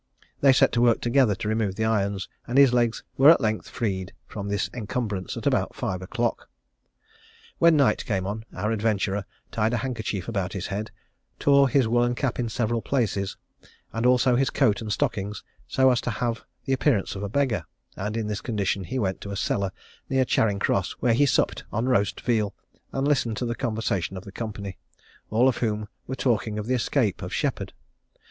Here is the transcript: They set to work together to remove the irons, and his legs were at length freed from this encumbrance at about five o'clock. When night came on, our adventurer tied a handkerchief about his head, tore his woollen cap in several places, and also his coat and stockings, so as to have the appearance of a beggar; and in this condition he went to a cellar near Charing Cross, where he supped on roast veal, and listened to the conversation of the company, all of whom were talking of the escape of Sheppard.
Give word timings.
They 0.39 0.51
set 0.51 0.71
to 0.71 0.81
work 0.81 0.99
together 0.99 1.35
to 1.35 1.47
remove 1.47 1.75
the 1.75 1.85
irons, 1.85 2.27
and 2.47 2.57
his 2.57 2.73
legs 2.73 3.03
were 3.17 3.29
at 3.29 3.39
length 3.39 3.69
freed 3.69 4.13
from 4.25 4.47
this 4.49 4.67
encumbrance 4.73 5.37
at 5.37 5.45
about 5.45 5.75
five 5.75 6.01
o'clock. 6.01 6.49
When 7.59 7.77
night 7.77 8.03
came 8.07 8.25
on, 8.25 8.43
our 8.51 8.71
adventurer 8.71 9.25
tied 9.51 9.73
a 9.73 9.77
handkerchief 9.85 10.27
about 10.27 10.53
his 10.53 10.65
head, 10.65 10.89
tore 11.37 11.69
his 11.69 11.87
woollen 11.87 12.15
cap 12.15 12.39
in 12.39 12.49
several 12.49 12.81
places, 12.81 13.37
and 13.93 14.07
also 14.07 14.35
his 14.35 14.49
coat 14.49 14.81
and 14.81 14.91
stockings, 14.91 15.43
so 15.67 15.91
as 15.91 16.01
to 16.01 16.09
have 16.09 16.45
the 16.65 16.73
appearance 16.73 17.15
of 17.15 17.21
a 17.21 17.29
beggar; 17.29 17.67
and 17.95 18.17
in 18.17 18.25
this 18.25 18.41
condition 18.41 18.85
he 18.85 18.97
went 18.97 19.21
to 19.21 19.29
a 19.29 19.35
cellar 19.37 19.71
near 20.09 20.25
Charing 20.25 20.57
Cross, 20.57 20.93
where 20.93 21.13
he 21.13 21.27
supped 21.27 21.63
on 21.71 21.87
roast 21.87 22.21
veal, 22.21 22.55
and 22.91 23.07
listened 23.07 23.37
to 23.37 23.45
the 23.45 23.53
conversation 23.53 24.17
of 24.17 24.25
the 24.25 24.31
company, 24.31 24.79
all 25.29 25.47
of 25.47 25.57
whom 25.57 25.87
were 26.07 26.15
talking 26.15 26.57
of 26.57 26.65
the 26.65 26.73
escape 26.73 27.21
of 27.21 27.31
Sheppard. 27.31 27.71